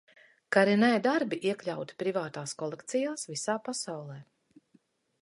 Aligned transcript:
Karinē 0.55 0.89
darbi 1.07 1.39
iekļauti 1.51 1.99
privātās 2.01 2.57
kolekcijās 2.63 3.31
visā 3.35 3.61
pasaulē. 3.69 4.21